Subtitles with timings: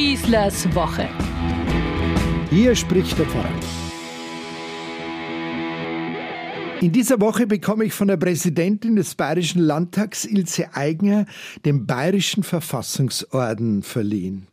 [0.00, 1.06] Schießlers Woche.
[2.48, 3.52] Hier spricht der Pfarrer.
[6.80, 11.26] In dieser Woche bekomme ich von der Präsidentin des Bayerischen Landtags, Ilse Aigner,
[11.66, 14.46] den Bayerischen Verfassungsorden verliehen.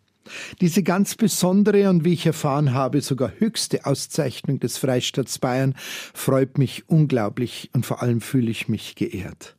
[0.59, 5.75] Diese ganz besondere und wie ich erfahren habe, sogar höchste Auszeichnung des Freistaats Bayern
[6.13, 9.56] freut mich unglaublich und vor allem fühle ich mich geehrt.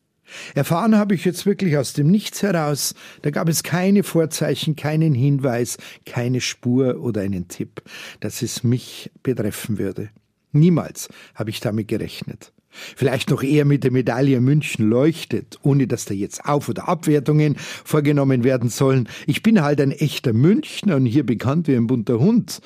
[0.54, 5.14] Erfahren habe ich jetzt wirklich aus dem Nichts heraus, da gab es keine Vorzeichen, keinen
[5.14, 7.82] Hinweis, keine Spur oder einen Tipp,
[8.20, 10.10] dass es mich betreffen würde.
[10.52, 12.52] Niemals habe ich damit gerechnet.
[12.70, 17.56] Vielleicht noch eher mit der Medaille München leuchtet, ohne dass da jetzt Auf- oder Abwertungen
[17.58, 19.08] vorgenommen werden sollen.
[19.26, 22.60] Ich bin halt ein echter Münchner und hier bekannt wie ein bunter Hund.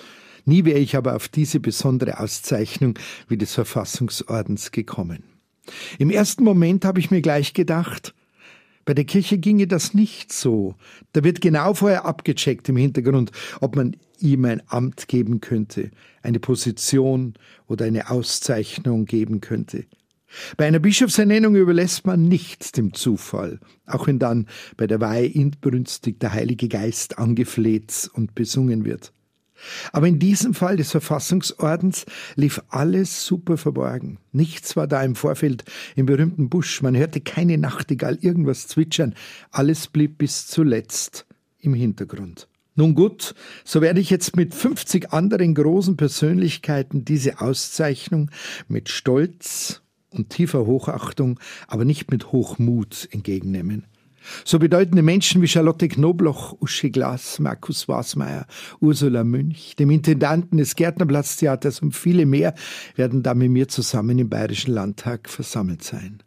[0.44, 2.98] Nie wäre ich aber auf diese besondere Auszeichnung
[3.28, 5.31] wie des Verfassungsordens gekommen.
[5.98, 8.14] Im ersten Moment habe ich mir gleich gedacht,
[8.84, 10.74] bei der Kirche ginge das nicht so.
[11.12, 13.30] Da wird genau vorher abgecheckt im Hintergrund,
[13.60, 15.90] ob man ihm ein Amt geben könnte,
[16.22, 17.34] eine Position
[17.68, 19.84] oder eine Auszeichnung geben könnte.
[20.56, 26.18] Bei einer Bischofsernennung überlässt man nichts dem Zufall, auch wenn dann bei der Weihe inbrünstig
[26.20, 29.12] der Heilige Geist angefleht und besungen wird.
[29.92, 34.18] Aber in diesem Fall des Verfassungsordens lief alles super verborgen.
[34.32, 35.64] Nichts war da im Vorfeld
[35.96, 36.82] im berühmten Busch.
[36.82, 39.14] Man hörte keine Nachtigall irgendwas zwitschern.
[39.50, 41.26] Alles blieb bis zuletzt
[41.58, 42.48] im Hintergrund.
[42.74, 48.30] Nun gut, so werde ich jetzt mit 50 anderen großen Persönlichkeiten diese Auszeichnung
[48.66, 53.86] mit Stolz und tiefer Hochachtung, aber nicht mit Hochmut entgegennehmen.
[54.44, 58.46] So bedeutende Menschen wie Charlotte Knobloch, Uschi Glas, Markus Wasmeier,
[58.80, 62.54] Ursula Münch, dem Intendanten des Gärtnerplatztheaters und viele mehr
[62.96, 66.22] werden da mit mir zusammen im Bayerischen Landtag versammelt sein.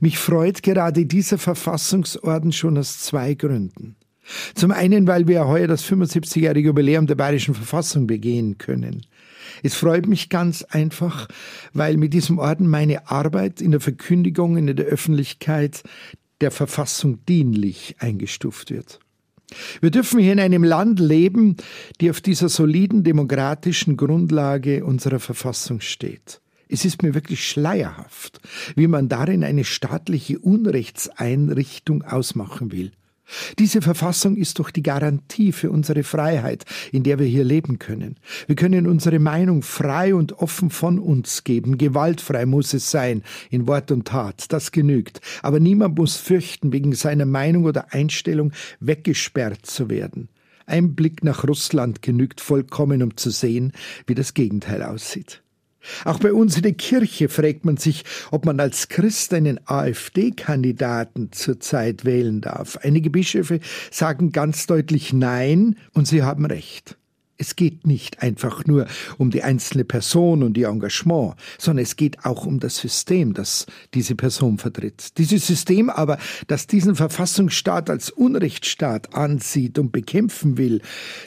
[0.00, 3.96] Mich freut gerade dieser Verfassungsorden schon aus zwei Gründen.
[4.54, 9.06] Zum einen, weil wir heuer das 75-jährige Jubiläum der Bayerischen Verfassung begehen können.
[9.62, 11.28] Es freut mich ganz einfach,
[11.72, 15.82] weil mit diesem Orden meine Arbeit in der Verkündigung in der Öffentlichkeit
[16.40, 19.00] der Verfassung dienlich eingestuft wird.
[19.80, 21.56] Wir dürfen hier in einem Land leben,
[22.00, 26.40] die auf dieser soliden demokratischen Grundlage unserer Verfassung steht.
[26.68, 28.40] Es ist mir wirklich schleierhaft,
[28.74, 32.90] wie man darin eine staatliche Unrechtseinrichtung ausmachen will.
[33.58, 38.16] Diese Verfassung ist doch die Garantie für unsere Freiheit, in der wir hier leben können.
[38.46, 41.78] Wir können unsere Meinung frei und offen von uns geben.
[41.78, 44.52] Gewaltfrei muss es sein, in Wort und Tat.
[44.52, 45.20] Das genügt.
[45.42, 50.28] Aber niemand muss fürchten, wegen seiner Meinung oder Einstellung weggesperrt zu werden.
[50.66, 53.72] Ein Blick nach Russland genügt vollkommen, um zu sehen,
[54.06, 55.42] wie das Gegenteil aussieht.
[56.04, 61.32] Auch bei uns in der Kirche fragt man sich, ob man als Christ einen AfD-Kandidaten
[61.32, 62.78] zurzeit wählen darf.
[62.82, 63.60] Einige Bischöfe
[63.90, 66.96] sagen ganz deutlich Nein und sie haben recht.
[67.38, 68.86] Es geht nicht einfach nur
[69.18, 73.66] um die einzelne Person und ihr Engagement, sondern es geht auch um das System, das
[73.92, 75.18] diese Person vertritt.
[75.18, 76.16] Dieses System aber,
[76.46, 80.80] das diesen Verfassungsstaat als Unrechtsstaat ansieht und bekämpfen will,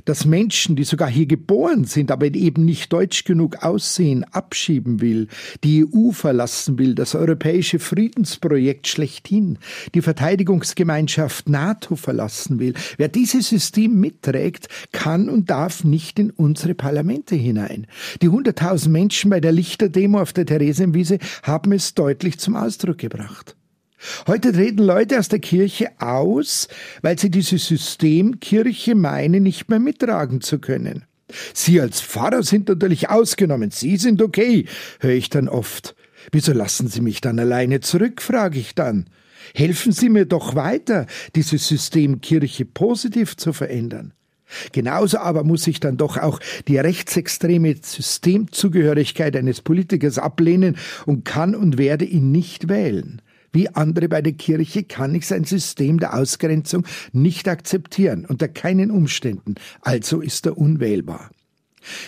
[0.06, 5.28] das Menschen, die sogar hier geboren sind, aber eben nicht deutsch genug aussehen, abschieben will,
[5.64, 9.60] die EU verlassen will, das europäische Friedensprojekt schlechthin,
[9.94, 12.74] die Verteidigungsgemeinschaft NATO verlassen will.
[12.98, 17.86] Wer dieses System mitträgt, kann und darf nicht nicht in unsere Parlamente hinein.
[18.22, 23.58] Die 100.000 Menschen bei der Lichterdemo auf der Theresienwiese haben es deutlich zum Ausdruck gebracht.
[24.26, 26.70] Heute treten Leute aus der Kirche aus,
[27.02, 31.04] weil sie dieses System Kirche meinen, nicht mehr mittragen zu können.
[31.54, 34.68] Sie als Pfarrer sind natürlich ausgenommen, Sie sind okay,
[35.02, 35.98] höre ich dann oft.
[36.32, 39.10] Wieso lassen Sie mich dann alleine zurück, frage ich dann.
[39.54, 44.14] Helfen Sie mir doch weiter, dieses System Kirche positiv zu verändern.
[44.72, 51.56] Genauso aber muss ich dann doch auch die rechtsextreme Systemzugehörigkeit eines Politikers ablehnen und kann
[51.56, 53.22] und werde ihn nicht wählen.
[53.52, 58.92] Wie andere bei der Kirche kann ich sein System der Ausgrenzung nicht akzeptieren, unter keinen
[58.92, 61.32] Umständen, also ist er unwählbar.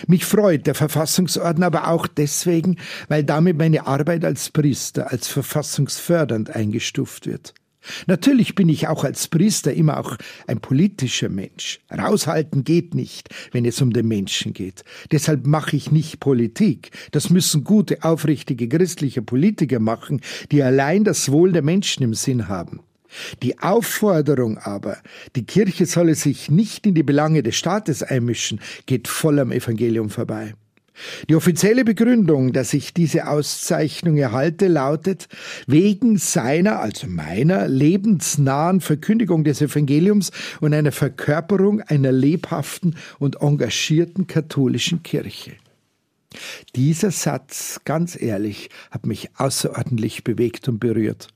[0.06, 2.76] Mich freut der Verfassungsorden aber auch deswegen,
[3.08, 7.54] weil damit meine Arbeit als Priester als verfassungsfördernd eingestuft wird.
[8.06, 11.80] Natürlich bin ich auch als Priester immer auch ein politischer Mensch.
[11.90, 14.84] Raushalten geht nicht, wenn es um den Menschen geht.
[15.10, 16.90] Deshalb mache ich nicht Politik.
[17.10, 20.20] Das müssen gute, aufrichtige christliche Politiker machen,
[20.50, 22.80] die allein das Wohl der Menschen im Sinn haben.
[23.42, 24.98] Die Aufforderung aber,
[25.36, 30.08] die Kirche solle sich nicht in die Belange des Staates einmischen, geht voll am Evangelium
[30.08, 30.54] vorbei.
[31.28, 35.28] Die offizielle Begründung, dass ich diese Auszeichnung erhalte, lautet,
[35.66, 40.30] wegen seiner, also meiner, lebensnahen Verkündigung des Evangeliums
[40.60, 45.52] und einer Verkörperung einer lebhaften und engagierten katholischen Kirche.
[46.76, 51.28] Dieser Satz, ganz ehrlich, hat mich außerordentlich bewegt und berührt.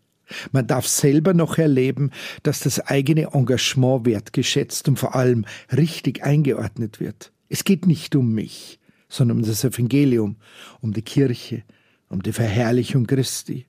[0.53, 2.11] Man darf selber noch erleben,
[2.43, 5.45] dass das eigene Engagement wertgeschätzt und vor allem
[5.77, 7.33] richtig eingeordnet wird.
[7.49, 10.37] Es geht nicht um mich, sondern um das Evangelium,
[10.81, 11.63] um die Kirche,
[12.09, 13.67] um die Verherrlichung Christi.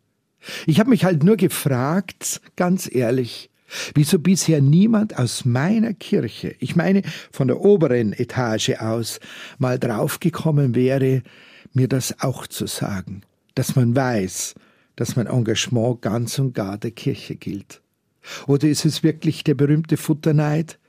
[0.65, 3.49] Ich habe mich halt nur gefragt, ganz ehrlich,
[3.95, 7.01] wieso bisher niemand aus meiner Kirche, ich meine
[7.31, 9.19] von der oberen Etage aus,
[9.57, 11.23] mal draufgekommen wäre,
[11.73, 13.21] mir das auch zu sagen,
[13.55, 14.55] dass man weiß,
[14.95, 17.81] dass mein Engagement ganz und gar der Kirche gilt.
[18.47, 20.79] Oder ist es wirklich der berühmte Futterneid,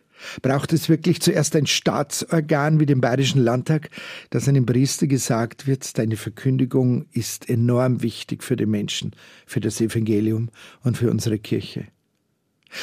[0.43, 3.91] Braucht es wirklich zuerst ein Staatsorgan wie den Bayerischen Landtag,
[4.31, 9.15] dass einem Priester gesagt wird, deine Verkündigung ist enorm wichtig für den Menschen,
[9.47, 10.51] für das Evangelium
[10.83, 11.87] und für unsere Kirche?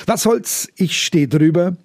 [0.05, 1.77] Was soll's, ich stehe drüber,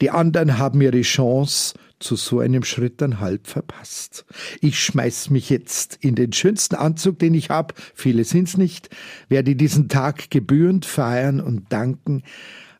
[0.00, 1.74] die anderen haben ihre Chance.
[1.98, 4.26] Zu so einem Schritt dann halb verpasst.
[4.60, 8.90] Ich schmeiß mich jetzt in den schönsten Anzug, den ich hab, viele sind's nicht,
[9.30, 12.22] werde diesen Tag gebührend feiern und danken,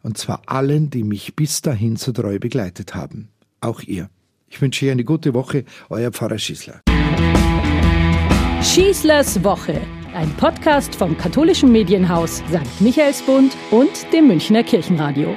[0.07, 3.29] und zwar allen, die mich bis dahin so treu begleitet haben.
[3.61, 4.09] Auch ihr.
[4.49, 6.83] Ich wünsche euch eine gute Woche, euer Pfarrer Schießler.
[8.63, 9.81] Schießlers Woche,
[10.15, 12.81] ein Podcast vom katholischen Medienhaus St.
[12.81, 15.37] Michaelsbund und dem Münchner Kirchenradio.